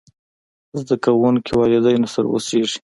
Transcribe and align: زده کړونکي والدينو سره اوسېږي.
زده 0.79 0.95
کړونکي 1.03 1.51
والدينو 1.55 2.07
سره 2.13 2.27
اوسېږي. 2.29 2.77